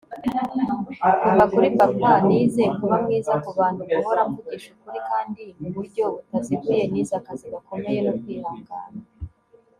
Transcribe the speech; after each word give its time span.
kuva 1.21 1.43
kuri 1.53 1.69
papa 1.79 2.11
nize 2.27 2.63
kuba 2.77 2.95
mwiza 3.03 3.33
kubantu, 3.43 3.81
guhora 3.93 4.21
mvugisha 4.29 4.69
ukuri 4.75 4.99
kandi 5.09 5.43
mu 5.59 5.67
buryo 5.75 6.03
butaziguye. 6.13 6.81
nize 6.91 7.13
akazi 7.19 7.45
gakomeye 7.53 7.99
no 8.05 8.13
kwihangana 8.21 8.99